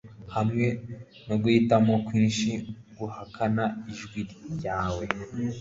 hamwe 0.35 0.67
no 1.27 1.35
guhitamo 1.41 1.93
kwinshi 2.07 2.49
guhakana 2.97 3.63
ijwi 3.91 4.21
ryawe 4.53 5.05